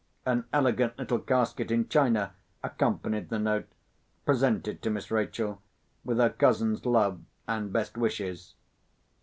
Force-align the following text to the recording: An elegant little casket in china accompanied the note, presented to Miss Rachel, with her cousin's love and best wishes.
An 0.25 0.45
elegant 0.51 0.97
little 0.97 1.19
casket 1.19 1.69
in 1.69 1.87
china 1.87 2.33
accompanied 2.63 3.29
the 3.29 3.37
note, 3.37 3.67
presented 4.25 4.81
to 4.81 4.89
Miss 4.89 5.11
Rachel, 5.11 5.61
with 6.03 6.17
her 6.17 6.31
cousin's 6.31 6.87
love 6.87 7.21
and 7.47 7.71
best 7.71 7.99
wishes. 7.99 8.55